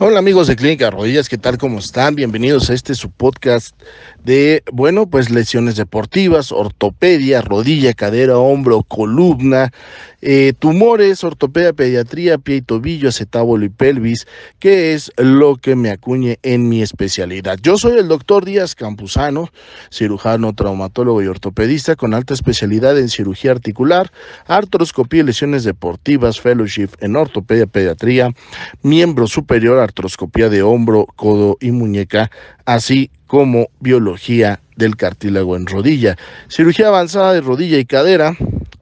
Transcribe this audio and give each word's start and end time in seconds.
Hola 0.01 0.19
amigos 0.19 0.47
de 0.47 0.55
Clínica 0.55 0.89
Rodillas, 0.89 1.27
¿qué 1.27 1.37
tal? 1.37 1.57
¿Cómo 1.57 1.79
están? 1.79 2.15
Bienvenidos 2.15 2.69
a 2.69 2.73
este 2.73 2.95
su 2.95 3.11
podcast 3.11 3.75
de, 4.23 4.63
bueno, 4.71 5.07
pues 5.07 5.29
lesiones 5.29 5.75
deportivas, 5.75 6.53
ortopedia, 6.53 7.41
rodilla, 7.41 7.93
cadera, 7.93 8.37
hombro, 8.37 8.83
columna, 8.83 9.73
eh, 10.21 10.53
tumores, 10.57 11.23
ortopedia, 11.23 11.73
pediatría, 11.73 12.37
pie 12.37 12.57
y 12.57 12.61
tobillo, 12.61 13.09
acetábulo 13.09 13.65
y 13.65 13.69
pelvis, 13.69 14.25
que 14.59 14.93
es 14.93 15.11
lo 15.17 15.55
que 15.55 15.75
me 15.75 15.89
acuñe 15.89 16.39
en 16.43 16.69
mi 16.69 16.81
especialidad. 16.81 17.57
Yo 17.61 17.77
soy 17.77 17.97
el 17.97 18.07
doctor 18.07 18.45
Díaz 18.45 18.75
Campuzano, 18.75 19.49
cirujano, 19.91 20.53
traumatólogo 20.53 21.21
y 21.21 21.27
ortopedista 21.27 21.95
con 21.95 22.13
alta 22.13 22.33
especialidad 22.33 22.97
en 22.97 23.09
cirugía 23.09 23.51
articular, 23.51 24.11
artroscopía 24.45 25.21
y 25.21 25.25
lesiones 25.25 25.63
deportivas, 25.63 26.39
fellowship 26.39 26.89
en 26.99 27.15
ortopedia, 27.15 27.65
pediatría, 27.65 28.33
miembro 28.81 29.27
superior, 29.27 29.79
artroscopía 29.89 30.49
de 30.49 30.63
hombro, 30.63 31.05
codo 31.15 31.57
y 31.59 31.71
muñeca, 31.71 32.31
así 32.65 33.11
como 33.27 33.67
biología 33.79 34.59
del 34.75 34.95
cartílago 34.95 35.55
en 35.55 35.67
rodilla, 35.67 36.17
cirugía 36.47 36.87
avanzada 36.87 37.33
de 37.33 37.41
rodilla 37.41 37.77
y 37.77 37.85
cadera 37.85 38.35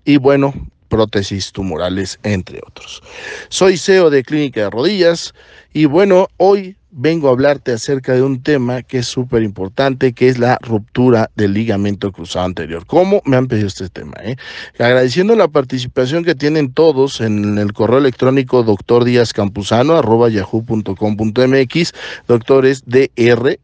y 0.06 0.18
bueno, 0.18 0.54
prótesis 0.88 1.52
tumorales, 1.52 2.20
entre 2.24 2.60
otros. 2.66 3.02
Soy 3.50 3.78
CEO 3.78 4.10
de 4.10 4.24
Clínica 4.24 4.62
de 4.62 4.70
Rodillas 4.70 5.34
y 5.74 5.86
bueno, 5.86 6.28
hoy 6.38 6.76
vengo 6.92 7.28
a 7.28 7.32
hablarte 7.32 7.74
acerca 7.74 8.14
de 8.14 8.24
un 8.24 8.42
tema 8.42 8.82
que 8.82 9.00
es 9.00 9.08
súper 9.08 9.44
importante, 9.44 10.14
que 10.14 10.30
es 10.30 10.40
la 10.40 10.58
ruptura 10.62 11.30
del 11.36 11.54
ligamento 11.54 12.12
cruzado 12.12 12.46
anterior. 12.46 12.86
¿Cómo 12.88 13.22
me 13.26 13.38
han 13.38 13.48
pedido 13.48 13.68
este 13.68 13.88
tema? 13.90 14.14
Eh? 14.24 14.36
Agradeciendo 14.80 15.36
la 15.36 15.48
participación 15.48 16.24
que 16.24 16.34
tienen 16.34 16.74
todos 16.74 17.22
en 17.22 17.60
el 17.60 17.74
correo 17.74 18.00
electrónico 18.00 18.64
doctor 18.64 19.08
yahoo.com.mx, 19.08 20.64
doctores 22.28 22.84
DR 22.86 23.60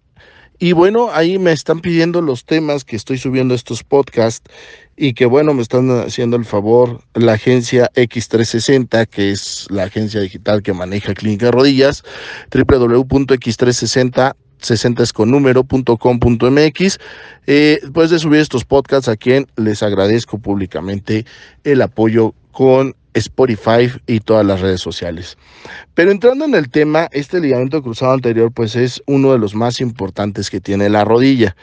y 0.59 0.71
bueno, 0.73 1.09
ahí 1.11 1.39
me 1.39 1.51
están 1.51 1.81
pidiendo 1.81 2.21
los 2.21 2.45
temas 2.45 2.83
que 2.83 2.95
estoy 2.95 3.17
subiendo 3.17 3.53
estos 3.53 3.83
podcasts 3.83 4.49
y 4.95 5.13
que 5.13 5.25
bueno, 5.25 5.53
me 5.53 5.61
están 5.61 5.89
haciendo 5.91 6.37
el 6.37 6.45
favor 6.45 7.01
la 7.13 7.33
agencia 7.33 7.89
X360, 7.95 9.07
que 9.07 9.31
es 9.31 9.67
la 9.69 9.83
agencia 9.83 10.21
digital 10.21 10.61
que 10.61 10.73
maneja 10.73 11.13
Clínica 11.13 11.51
Rodillas, 11.51 12.03
www.x360 12.51 14.35
60 14.63 15.03
es 15.03 15.13
con 15.13 15.29
número.com.mx, 15.29 16.99
eh, 17.47 17.79
después 17.81 18.09
de 18.09 18.19
subir 18.19 18.39
estos 18.39 18.65
podcasts 18.65 19.09
a 19.09 19.17
quien 19.17 19.47
les 19.57 19.83
agradezco 19.83 20.39
públicamente 20.39 21.25
el 21.63 21.81
apoyo 21.81 22.33
con 22.51 22.95
Spotify 23.13 23.91
y 24.07 24.19
todas 24.19 24.45
las 24.45 24.61
redes 24.61 24.81
sociales. 24.81 25.37
Pero 25.93 26.11
entrando 26.11 26.45
en 26.45 26.55
el 26.55 26.69
tema, 26.69 27.07
este 27.11 27.39
ligamento 27.39 27.81
cruzado 27.81 28.13
anterior 28.13 28.51
pues 28.51 28.75
es 28.75 29.01
uno 29.05 29.31
de 29.31 29.39
los 29.39 29.55
más 29.55 29.81
importantes 29.81 30.49
que 30.49 30.59
tiene 30.59 30.89
la 30.89 31.05
rodilla. 31.05 31.55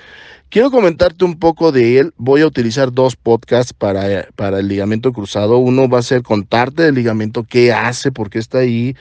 Quiero 0.51 0.73
comentarte 0.73 1.25
un 1.25 1.39
poco 1.39 1.71
de 1.71 1.99
él. 1.99 2.13
Voy 2.17 2.41
a 2.41 2.47
utilizar 2.47 2.93
dos 2.93 3.15
podcasts 3.15 3.73
para, 3.73 4.27
para 4.35 4.59
el 4.59 4.67
ligamento 4.67 5.13
cruzado. 5.13 5.59
Uno 5.59 5.89
va 5.89 6.01
a 6.01 6.03
ser 6.03 6.23
contarte 6.23 6.83
del 6.83 6.97
ligamento, 6.97 7.45
qué 7.45 7.73
hace, 7.73 8.11
por 8.11 8.31
qué 8.31 8.41
está 8.41 8.59
ahí, 8.59 8.97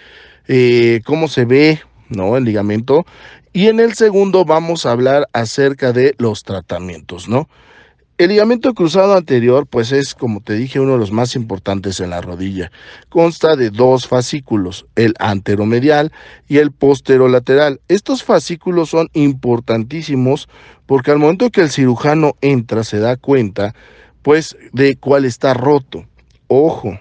eh, 0.48 1.02
cómo 1.06 1.28
se 1.28 1.46
ve, 1.46 1.82
¿no? 2.10 2.38
El 2.38 2.44
ligamento. 2.44 3.04
Y 3.52 3.68
en 3.68 3.80
el 3.80 3.96
segundo 3.96 4.46
vamos 4.46 4.86
a 4.86 4.92
hablar 4.92 5.28
acerca 5.34 5.92
de 5.92 6.14
los 6.20 6.44
tratamientos, 6.44 7.28
¿no? 7.28 7.50
El 8.20 8.32
ligamento 8.32 8.74
cruzado 8.74 9.16
anterior, 9.16 9.66
pues 9.66 9.94
es, 9.94 10.14
como 10.14 10.42
te 10.42 10.52
dije, 10.56 10.82
uno 10.82 10.92
de 10.92 10.98
los 10.98 11.14
más 11.14 11.38
importantes 11.38 12.02
en 12.02 12.10
la 12.10 12.20
rodilla. 12.20 12.70
Consta 13.08 13.56
de 13.56 13.70
dos 13.70 14.08
fascículos, 14.08 14.86
el 14.98 15.14
anteromedial 15.20 16.12
y 16.50 16.58
el 16.58 16.74
posterolateral. 16.74 17.80
Estos 17.88 18.26
fascículos 18.26 18.90
son 18.90 19.08
importantísimos 19.14 20.50
porque 20.86 21.12
al 21.12 21.20
momento 21.20 21.50
que 21.50 21.62
el 21.62 21.72
cirujano 21.72 22.36
entra 22.42 22.84
se 22.84 23.00
da 23.00 23.16
cuenta, 23.16 23.74
pues, 24.22 24.58
de 24.74 24.98
cuál 24.98 25.24
está 25.24 25.54
roto. 25.54 26.04
Ojo, 26.50 27.00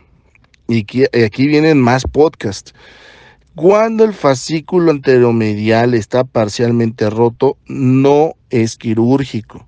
y 0.68 0.84
aquí, 1.24 1.48
vienen 1.48 1.80
más 1.80 2.04
podcasts. 2.04 2.74
Cuando 3.56 4.04
el 4.04 4.14
fascículo 4.14 4.92
anteromedial 4.92 5.94
está 5.94 6.22
parcialmente 6.22 7.10
roto, 7.10 7.56
no 7.66 8.34
es 8.50 8.76
quirúrgico 8.76 9.66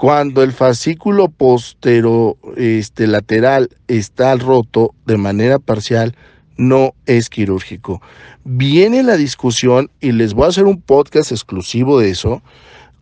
cuando 0.00 0.42
el 0.42 0.52
fascículo 0.52 1.28
postero 1.28 2.38
este, 2.56 3.06
lateral 3.06 3.68
está 3.86 4.34
roto 4.36 4.94
de 5.04 5.18
manera 5.18 5.58
parcial, 5.58 6.16
no 6.56 6.94
es 7.04 7.28
quirúrgico. 7.28 8.00
Viene 8.42 9.02
la 9.02 9.18
discusión 9.18 9.90
y 10.00 10.12
les 10.12 10.32
voy 10.32 10.46
a 10.46 10.48
hacer 10.48 10.64
un 10.64 10.80
podcast 10.80 11.32
exclusivo 11.32 12.00
de 12.00 12.08
eso. 12.08 12.42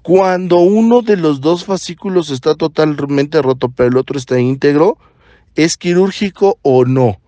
Cuando 0.02 0.56
uno 0.56 1.02
de 1.02 1.16
los 1.16 1.40
dos 1.40 1.64
fascículos 1.64 2.30
está 2.30 2.56
totalmente 2.56 3.40
roto, 3.42 3.68
pero 3.68 3.90
el 3.90 3.96
otro 3.96 4.18
está 4.18 4.40
íntegro, 4.40 4.98
¿es 5.54 5.76
quirúrgico 5.76 6.58
o 6.62 6.84
no? 6.84 7.20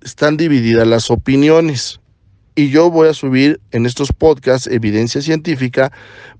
Están 0.00 0.38
divididas 0.38 0.86
las 0.86 1.10
opiniones 1.10 2.00
y 2.56 2.70
yo 2.70 2.90
voy 2.90 3.08
a 3.08 3.14
subir 3.14 3.60
en 3.70 3.86
estos 3.86 4.12
podcasts 4.12 4.66
evidencia 4.66 5.20
científica 5.20 5.92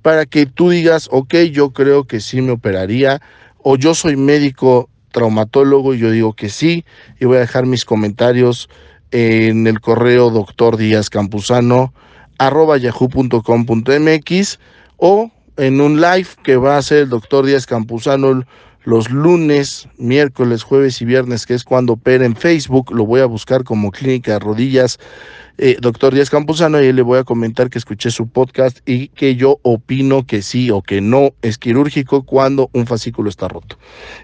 para 0.02 0.24
que 0.24 0.46
tú 0.46 0.70
digas, 0.70 1.08
ok, 1.12 1.34
yo 1.52 1.70
creo 1.70 2.04
que 2.04 2.20
sí 2.20 2.40
me 2.40 2.52
operaría, 2.52 3.20
o 3.58 3.76
yo 3.76 3.94
soy 3.94 4.16
médico 4.16 4.88
traumatólogo 5.12 5.94
y 5.94 5.98
yo 5.98 6.10
digo 6.10 6.32
que 6.32 6.48
sí, 6.48 6.84
y 7.20 7.26
voy 7.26 7.36
a 7.36 7.40
dejar 7.40 7.66
mis 7.66 7.84
comentarios 7.84 8.68
en 9.12 9.66
el 9.66 9.80
correo 9.80 10.30
doctor 10.30 10.76
Díaz 10.76 11.10
Campuzano 11.10 11.92
arroba 12.38 12.76
yahoo.com.mx 12.76 14.58
o 14.96 15.30
en 15.56 15.80
un 15.80 16.00
live 16.00 16.28
que 16.42 16.56
va 16.56 16.74
a 16.74 16.78
hacer 16.78 16.98
el 17.04 17.08
doctor 17.08 17.46
Díaz 17.46 17.66
Campuzano 17.66 18.44
los 18.86 19.10
lunes, 19.10 19.88
miércoles, 19.98 20.62
jueves 20.62 21.02
y 21.02 21.04
viernes, 21.04 21.44
que 21.44 21.54
es 21.54 21.64
cuando 21.64 21.94
opera 21.94 22.24
en 22.24 22.36
Facebook, 22.36 22.94
lo 22.94 23.04
voy 23.04 23.20
a 23.20 23.26
buscar 23.26 23.64
como 23.64 23.90
Clínica 23.90 24.38
Rodillas, 24.38 25.00
eh, 25.58 25.76
doctor 25.80 26.14
Díaz 26.14 26.30
Campuzano, 26.30 26.80
y 26.80 26.92
le 26.92 27.02
voy 27.02 27.18
a 27.18 27.24
comentar 27.24 27.68
que 27.68 27.78
escuché 27.78 28.12
su 28.12 28.28
podcast 28.28 28.78
y 28.88 29.08
que 29.08 29.34
yo 29.34 29.58
opino 29.62 30.24
que 30.24 30.40
sí 30.40 30.70
o 30.70 30.82
que 30.82 31.00
no 31.00 31.30
es 31.42 31.58
quirúrgico 31.58 32.22
cuando 32.22 32.70
un 32.74 32.86
fascículo 32.86 33.28
está 33.28 33.48
roto. 33.48 33.76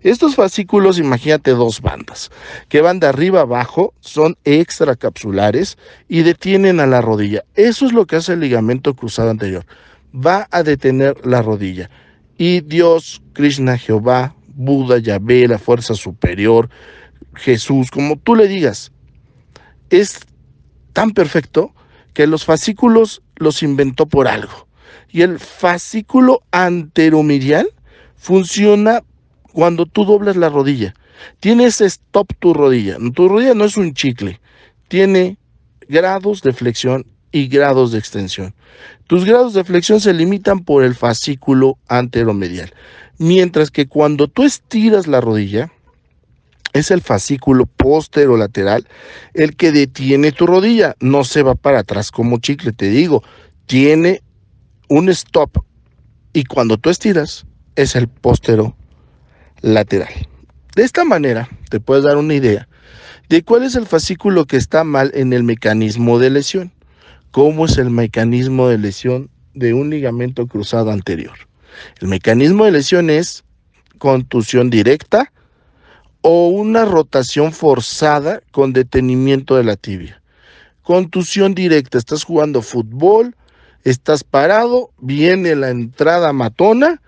Estos 0.03 0.37
fascículos, 0.37 0.97
imagínate 1.01 1.51
dos 1.51 1.81
bandas, 1.81 2.31
que 2.69 2.83
van 2.83 3.01
de 3.01 3.09
arriba 3.09 3.41
abajo, 3.41 3.95
son 3.99 4.37
extracapsulares 4.45 5.77
y 6.09 6.23
detienen 6.23 6.79
a 6.79 6.87
la 6.87 7.01
rodilla. 7.01 7.43
Eso 7.57 7.85
es 7.85 7.93
lo 7.93 8.07
que 8.07 8.15
hace 8.15 8.35
el 8.35 8.41
ligamento 8.41 8.95
cruzado 8.95 9.31
anterior. 9.31 9.67
Va 10.15 10.47
a 10.53 10.63
detener 10.63 11.17
la 11.27 11.43
rodilla. 11.43 11.91
Y 12.39 12.61
Dios, 12.61 13.23
Krishna, 13.33 13.77
Jehová, 13.77 14.37
Buda, 14.55 14.99
Yahvé, 14.99 15.49
la 15.49 15.59
fuerza 15.59 15.95
superior, 15.95 16.69
Jesús, 17.35 17.91
como 17.91 18.19
tú 18.19 18.35
le 18.35 18.49
digas, 18.49 18.93
es 19.91 20.21
tan 20.93 21.11
perfecto 21.13 21.75
que 22.15 22.27
los 22.27 22.45
fascículos 22.45 23.23
los 23.37 23.63
inventó 23.63 24.07
por 24.07 24.29
algo. 24.29 24.69
Y 25.11 25.23
el 25.23 25.39
fascículo 25.39 26.43
anteromedial 26.51 27.69
funciona 28.17 29.03
cuando 29.53 29.87
tú 29.87 30.05
doblas 30.05 30.37
la 30.37 30.49
rodilla. 30.49 30.95
Tienes 31.41 31.81
stop 31.81 32.33
tu 32.39 32.55
rodilla. 32.55 32.97
Tu 33.15 33.29
rodilla 33.29 33.55
no 33.55 33.65
es 33.65 33.77
un 33.77 33.95
chicle. 33.95 34.41
Tiene 34.89 35.37
grados 35.89 36.43
de 36.43 36.53
flexión 36.53 37.07
y 37.31 37.49
grados 37.49 37.93
de 37.93 37.99
extensión. 37.99 38.55
Tus 39.07 39.25
grados 39.25 39.55
de 39.55 39.65
flexión 39.65 40.01
se 40.01 40.15
limitan 40.15 40.61
por 40.61 40.85
el 40.85 40.95
fascículo 40.95 41.79
anteromedial. 41.89 42.73
Mientras 43.19 43.71
que 43.71 43.87
cuando 43.87 44.29
tú 44.29 44.43
estiras 44.43 45.07
la 45.07 45.21
rodilla, 45.21 45.71
es 46.73 46.91
el 46.91 47.03
fascículo 47.03 47.67
posterolateral 47.67 48.87
el 49.35 49.57
que 49.57 49.73
detiene 49.73 50.33
tu 50.33 50.47
rodilla. 50.47 50.97
No 51.01 51.25
se 51.25 51.43
va 51.43 51.55
para 51.55 51.81
atrás 51.81 52.11
como 52.11 52.39
chicle, 52.39 52.73
te 52.73 52.89
digo. 52.89 53.23
Tiene 53.67 54.23
un 54.89 55.09
stop. 55.11 55.65
Y 56.33 56.45
cuando 56.45 56.79
tú 56.79 56.91
estiras, 56.91 57.47
es 57.77 57.95
el 57.95 58.09
postero 58.09 58.75
lateral. 59.61 60.13
De 60.75 60.83
esta 60.83 61.05
manera, 61.05 61.49
te 61.69 61.81
puedes 61.81 62.05
dar 62.05 62.17
una 62.17 62.35
idea 62.35 62.69
de 63.29 63.43
cuál 63.43 63.65
es 63.65 63.75
el 63.77 63.87
fascículo 63.87 64.47
que 64.47 64.57
está 64.57 64.85
mal 64.85 65.11
en 65.15 65.33
el 65.33 65.43
mecanismo 65.43 66.19
de 66.19 66.31
lesión. 66.31 66.73
¿Cómo 67.31 67.67
es 67.67 67.79
el 67.79 67.91
mecanismo 67.91 68.69
de 68.69 68.79
lesión 68.79 69.31
de 69.55 69.75
un 69.75 69.91
ligamento 69.91 70.47
cruzado 70.47 70.91
anterior? 70.91 71.33
El 72.01 72.09
mecanismo 72.09 72.65
de 72.65 72.73
lesión 72.73 73.11
es 73.11 73.45
contusión 73.99 74.71
directa 74.71 75.33
o 76.23 76.49
una 76.49 76.85
rotación 76.85 77.53
forzada 77.53 78.41
con 78.51 78.73
detenimiento 78.73 79.57
de 79.57 79.65
la 79.65 79.77
tibia. 79.77 80.23
Contusión 80.83 81.55
directa, 81.55 81.99
estás 81.99 82.25
jugando 82.25 82.63
fútbol, 82.63 83.37
estás 83.85 84.25
parado, 84.25 84.91
viene 84.99 85.55
la 85.55 85.71
entrada 85.71 86.33
matona, 86.33 87.01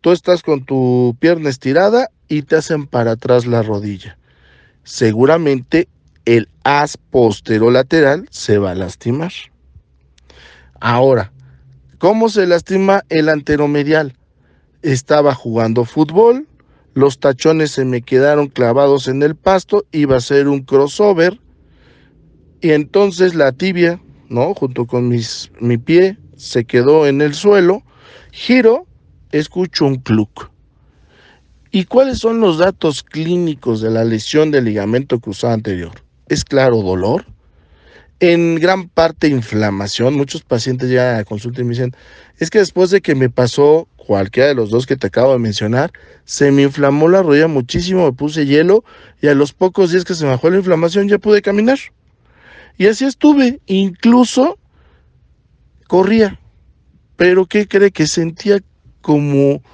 tú 0.00 0.12
estás 0.12 0.42
con 0.42 0.64
tu 0.64 1.16
pierna 1.18 1.50
estirada 1.50 2.08
y 2.28 2.42
te 2.42 2.56
hacen 2.56 2.86
para 2.86 3.12
atrás 3.12 3.46
la 3.46 3.62
rodilla. 3.62 4.16
Seguramente 4.84 5.88
el 6.24 6.48
as 6.64 6.96
posterolateral 6.96 8.26
se 8.30 8.58
va 8.58 8.72
a 8.72 8.74
lastimar. 8.74 9.32
Ahora, 10.80 11.32
¿cómo 12.02 12.28
se 12.28 12.48
lastima 12.48 13.04
el 13.10 13.28
anteromedial? 13.28 14.16
Estaba 14.82 15.36
jugando 15.36 15.84
fútbol, 15.84 16.48
los 16.94 17.20
tachones 17.20 17.70
se 17.70 17.84
me 17.84 18.02
quedaron 18.02 18.48
clavados 18.48 19.06
en 19.06 19.22
el 19.22 19.36
pasto, 19.36 19.84
iba 19.92 20.16
a 20.16 20.20
ser 20.20 20.48
un 20.48 20.62
crossover 20.62 21.38
y 22.60 22.72
entonces 22.72 23.36
la 23.36 23.52
tibia, 23.52 24.02
¿no? 24.28 24.52
Junto 24.52 24.84
con 24.84 25.06
mis, 25.06 25.52
mi 25.60 25.78
pie 25.78 26.18
se 26.36 26.64
quedó 26.64 27.06
en 27.06 27.20
el 27.20 27.34
suelo, 27.34 27.84
giro, 28.32 28.84
escucho 29.30 29.86
un 29.86 29.98
cluck. 29.98 30.50
¿Y 31.70 31.84
cuáles 31.84 32.18
son 32.18 32.40
los 32.40 32.58
datos 32.58 33.04
clínicos 33.04 33.80
de 33.80 33.92
la 33.92 34.02
lesión 34.02 34.50
del 34.50 34.64
ligamento 34.64 35.20
cruzado 35.20 35.54
anterior? 35.54 35.92
Es 36.26 36.44
claro, 36.44 36.82
dolor. 36.82 37.26
En 38.22 38.54
gran 38.54 38.88
parte 38.88 39.26
inflamación. 39.26 40.14
Muchos 40.14 40.42
pacientes 40.42 40.88
ya 40.88 41.18
a 41.18 41.24
consulta 41.24 41.60
y 41.60 41.64
me 41.64 41.70
dicen, 41.70 41.92
es 42.38 42.50
que 42.50 42.60
después 42.60 42.90
de 42.90 43.00
que 43.00 43.16
me 43.16 43.28
pasó 43.28 43.88
cualquiera 43.96 44.48
de 44.48 44.54
los 44.54 44.70
dos 44.70 44.86
que 44.86 44.96
te 44.96 45.08
acabo 45.08 45.32
de 45.32 45.40
mencionar, 45.40 45.90
se 46.24 46.52
me 46.52 46.62
inflamó 46.62 47.08
la 47.08 47.24
rodilla 47.24 47.48
muchísimo, 47.48 48.04
me 48.06 48.12
puse 48.12 48.46
hielo 48.46 48.84
y 49.20 49.26
a 49.26 49.34
los 49.34 49.52
pocos 49.52 49.90
días 49.90 50.04
que 50.04 50.14
se 50.14 50.22
me 50.22 50.30
bajó 50.30 50.50
la 50.50 50.58
inflamación 50.58 51.08
ya 51.08 51.18
pude 51.18 51.42
caminar. 51.42 51.80
Y 52.78 52.86
así 52.86 53.06
estuve, 53.06 53.60
incluso 53.66 54.56
corría. 55.88 56.38
Pero 57.16 57.46
¿qué 57.46 57.66
cree? 57.66 57.90
Que 57.90 58.06
sentía 58.06 58.60
como 59.00 59.64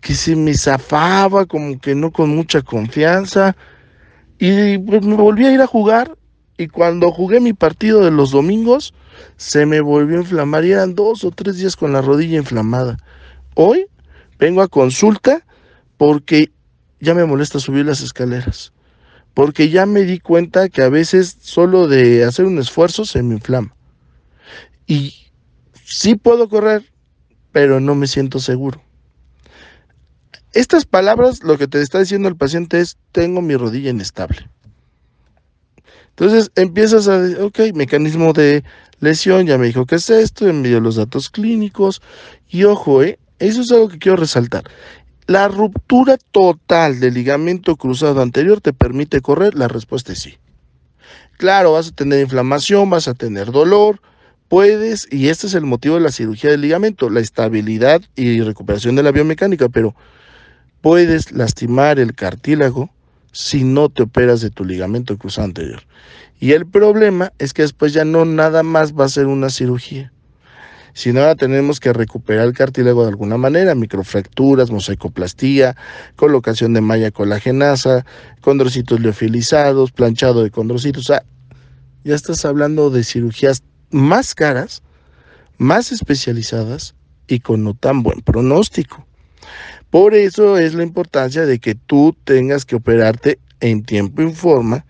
que 0.00 0.14
se 0.14 0.34
me 0.34 0.54
zafaba, 0.54 1.46
como 1.46 1.78
que 1.78 1.94
no 1.94 2.10
con 2.10 2.30
mucha 2.30 2.62
confianza. 2.62 3.56
Y 4.40 4.76
pues 4.78 5.06
me 5.06 5.14
volví 5.14 5.46
a 5.46 5.52
ir 5.52 5.60
a 5.60 5.68
jugar. 5.68 6.16
Y 6.58 6.68
cuando 6.68 7.10
jugué 7.10 7.40
mi 7.40 7.52
partido 7.52 8.04
de 8.04 8.10
los 8.10 8.30
domingos, 8.30 8.94
se 9.36 9.66
me 9.66 9.80
volvió 9.80 10.18
a 10.18 10.20
inflamar. 10.20 10.64
Y 10.64 10.72
eran 10.72 10.94
dos 10.94 11.24
o 11.24 11.30
tres 11.30 11.56
días 11.56 11.76
con 11.76 11.92
la 11.92 12.02
rodilla 12.02 12.38
inflamada. 12.38 12.98
Hoy 13.54 13.86
vengo 14.38 14.62
a 14.62 14.68
consulta 14.68 15.44
porque 15.96 16.52
ya 17.00 17.14
me 17.14 17.24
molesta 17.24 17.58
subir 17.58 17.86
las 17.86 18.00
escaleras. 18.00 18.72
Porque 19.34 19.70
ya 19.70 19.86
me 19.86 20.02
di 20.02 20.18
cuenta 20.18 20.68
que 20.68 20.82
a 20.82 20.88
veces 20.88 21.36
solo 21.40 21.88
de 21.88 22.24
hacer 22.24 22.44
un 22.44 22.58
esfuerzo 22.58 23.04
se 23.04 23.22
me 23.22 23.34
inflama. 23.34 23.74
Y 24.86 25.14
sí 25.84 26.16
puedo 26.16 26.48
correr, 26.48 26.84
pero 27.50 27.80
no 27.80 27.94
me 27.94 28.06
siento 28.06 28.40
seguro. 28.40 28.82
Estas 30.52 30.84
palabras 30.84 31.42
lo 31.42 31.56
que 31.56 31.66
te 31.66 31.80
está 31.80 31.98
diciendo 31.98 32.28
el 32.28 32.36
paciente 32.36 32.80
es, 32.80 32.98
tengo 33.10 33.40
mi 33.40 33.56
rodilla 33.56 33.90
inestable. 33.90 34.50
Entonces 36.16 36.50
empiezas 36.56 37.08
a, 37.08 37.20
ok, 37.42 37.72
mecanismo 37.74 38.32
de 38.32 38.62
lesión, 39.00 39.46
ya 39.46 39.58
me 39.58 39.66
dijo 39.66 39.86
que 39.86 39.96
es 39.96 40.10
esto, 40.10 40.48
envío 40.48 40.80
los 40.80 40.96
datos 40.96 41.30
clínicos 41.30 42.02
y 42.48 42.64
ojo, 42.64 43.02
¿eh? 43.02 43.18
Eso 43.38 43.62
es 43.62 43.72
algo 43.72 43.88
que 43.88 43.98
quiero 43.98 44.16
resaltar. 44.16 44.64
La 45.26 45.48
ruptura 45.48 46.18
total 46.30 47.00
del 47.00 47.14
ligamento 47.14 47.76
cruzado 47.76 48.20
anterior 48.20 48.60
te 48.60 48.72
permite 48.72 49.20
correr, 49.20 49.54
la 49.54 49.68
respuesta 49.68 50.12
es 50.12 50.20
sí. 50.20 50.38
Claro, 51.38 51.72
vas 51.72 51.88
a 51.88 51.92
tener 51.92 52.20
inflamación, 52.20 52.90
vas 52.90 53.08
a 53.08 53.14
tener 53.14 53.50
dolor, 53.50 54.00
puedes, 54.48 55.08
y 55.10 55.28
este 55.28 55.46
es 55.46 55.54
el 55.54 55.64
motivo 55.64 55.94
de 55.94 56.02
la 56.02 56.12
cirugía 56.12 56.50
del 56.50 56.60
ligamento, 56.60 57.08
la 57.08 57.20
estabilidad 57.20 58.02
y 58.14 58.42
recuperación 58.42 58.94
de 58.96 59.02
la 59.02 59.10
biomecánica, 59.10 59.68
pero 59.68 59.94
puedes 60.82 61.32
lastimar 61.32 61.98
el 61.98 62.14
cartílago 62.14 62.90
si 63.32 63.64
no 63.64 63.88
te 63.88 64.04
operas 64.04 64.40
de 64.40 64.50
tu 64.50 64.64
ligamento 64.64 65.18
cruzado 65.18 65.46
anterior. 65.46 65.82
Y 66.38 66.52
el 66.52 66.66
problema 66.66 67.32
es 67.38 67.52
que 67.52 67.62
después 67.62 67.92
ya 67.92 68.04
no 68.04 68.24
nada 68.24 68.62
más 68.62 68.94
va 68.94 69.04
a 69.04 69.08
ser 69.08 69.26
una 69.26 69.50
cirugía 69.50 70.12
si 70.94 71.12
no, 71.12 71.34
tenemos 71.36 71.80
que 71.80 71.92
recuperar 71.92 72.46
el 72.46 72.52
cartílago 72.52 73.02
de 73.02 73.08
alguna 73.08 73.38
manera, 73.38 73.74
microfracturas, 73.74 74.70
mosaicoplastía, 74.70 75.74
colocación 76.16 76.74
de 76.74 76.82
malla 76.82 77.10
colagenasa, 77.10 78.04
condrocitos 78.42 79.00
liofilizados, 79.00 79.90
planchado 79.90 80.42
de 80.42 80.50
condrocitos. 80.50 81.04
O 81.04 81.06
sea, 81.06 81.24
ya 82.04 82.14
estás 82.14 82.44
hablando 82.44 82.90
de 82.90 83.04
cirugías 83.04 83.62
más 83.90 84.34
caras, 84.34 84.82
más 85.56 85.92
especializadas 85.92 86.94
y 87.26 87.40
con 87.40 87.64
no 87.64 87.72
tan 87.72 88.02
buen 88.02 88.20
pronóstico. 88.20 89.06
Por 89.92 90.14
eso 90.14 90.56
es 90.56 90.72
la 90.72 90.84
importancia 90.84 91.44
de 91.44 91.58
que 91.58 91.74
tú 91.74 92.16
tengas 92.24 92.64
que 92.64 92.76
operarte 92.76 93.38
en 93.60 93.84
tiempo 93.84 94.22
y 94.22 94.32
forma 94.32 94.86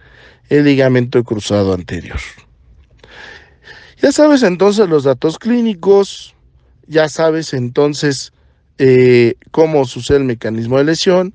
el 0.48 0.62
ligamento 0.62 1.24
cruzado 1.24 1.74
anterior. 1.74 2.20
Ya 4.00 4.12
sabes 4.12 4.44
entonces 4.44 4.88
los 4.88 5.02
datos 5.02 5.40
clínicos, 5.40 6.36
ya 6.86 7.08
sabes 7.08 7.52
entonces 7.52 8.32
eh, 8.78 9.34
cómo 9.50 9.86
sucede 9.86 10.18
el 10.18 10.24
mecanismo 10.24 10.78
de 10.78 10.84
lesión, 10.84 11.34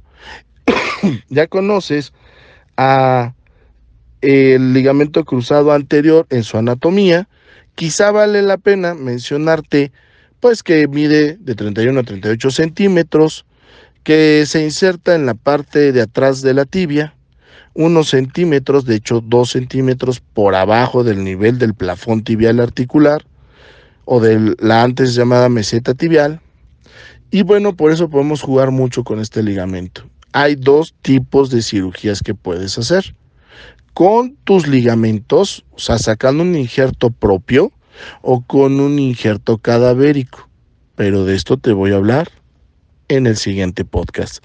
ya 1.27 1.47
conoces 1.47 2.13
a 2.77 3.33
el 4.21 4.71
ligamento 4.71 5.25
cruzado 5.25 5.73
anterior 5.73 6.25
en 6.29 6.45
su 6.45 6.57
anatomía, 6.57 7.27
quizá 7.75 8.11
vale 8.11 8.43
la 8.43 8.55
pena 8.55 8.93
mencionarte 8.93 9.91
pues 10.39 10.63
que 10.63 10.87
mide 10.87 11.35
de 11.41 11.53
31 11.53 11.99
a 11.99 12.03
38 12.03 12.49
centímetros, 12.49 13.43
que 14.07 14.45
se 14.45 14.63
inserta 14.63 15.15
en 15.15 15.25
la 15.25 15.33
parte 15.33 15.91
de 15.91 16.01
atrás 16.01 16.41
de 16.41 16.53
la 16.53 16.63
tibia, 16.63 17.13
unos 17.73 18.07
centímetros, 18.07 18.85
de 18.85 18.95
hecho 18.95 19.19
dos 19.19 19.49
centímetros 19.49 20.21
por 20.21 20.55
abajo 20.55 21.03
del 21.03 21.25
nivel 21.25 21.59
del 21.59 21.73
plafón 21.73 22.23
tibial 22.23 22.61
articular 22.61 23.25
o 24.05 24.21
de 24.21 24.55
la 24.59 24.83
antes 24.83 25.13
llamada 25.13 25.49
meseta 25.49 25.93
tibial. 25.93 26.39
Y 27.31 27.41
bueno, 27.41 27.75
por 27.75 27.91
eso 27.91 28.09
podemos 28.09 28.41
jugar 28.41 28.71
mucho 28.71 29.03
con 29.03 29.19
este 29.19 29.43
ligamento. 29.43 30.03
Hay 30.31 30.55
dos 30.55 30.95
tipos 31.01 31.49
de 31.49 31.61
cirugías 31.61 32.21
que 32.21 32.33
puedes 32.33 32.77
hacer. 32.77 33.13
Con 33.93 34.37
tus 34.45 34.67
ligamentos, 34.67 35.65
o 35.71 35.79
sea, 35.79 35.97
sacando 35.97 36.43
un 36.43 36.55
injerto 36.55 37.09
propio 37.09 37.73
o 38.21 38.39
con 38.39 38.79
un 38.79 38.99
injerto 38.99 39.57
cadavérico. 39.57 40.47
Pero 40.95 41.25
de 41.25 41.35
esto 41.35 41.57
te 41.57 41.73
voy 41.73 41.91
a 41.91 41.97
hablar 41.97 42.29
en 43.09 43.27
el 43.27 43.35
siguiente 43.37 43.85
podcast. 43.85 44.43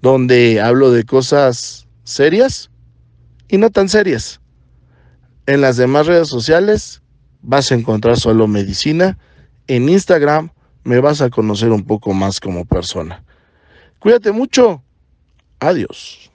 donde 0.02 0.60
hablo 0.60 0.92
de 0.92 1.04
cosas 1.04 1.88
serias 2.04 2.70
y 3.54 3.60
no 3.60 3.70
tan 3.70 3.88
serias. 3.88 4.42
En 5.46 5.62
las 5.62 5.78
demás 5.78 6.08
redes 6.08 6.28
sociales 6.28 7.04
vas 7.44 7.72
a 7.72 7.76
encontrar 7.76 8.18
solo 8.18 8.48
medicina. 8.48 9.20
En 9.68 9.90
Instagram 9.90 10.50
me 10.84 11.00
vas 11.00 11.22
a 11.22 11.30
conocer 11.30 11.70
un 11.70 11.84
poco 11.84 12.14
más 12.14 12.40
como 12.40 12.66
persona. 12.66 13.24
Cuídate 14.00 14.32
mucho. 14.32 14.82
Adiós. 15.60 16.32